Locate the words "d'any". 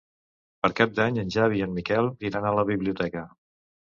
0.99-1.19